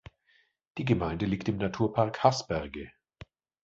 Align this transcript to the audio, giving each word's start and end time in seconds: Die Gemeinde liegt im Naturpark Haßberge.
Die 0.79 0.83
Gemeinde 0.85 1.27
liegt 1.27 1.47
im 1.47 1.57
Naturpark 1.57 2.23
Haßberge. 2.23 2.89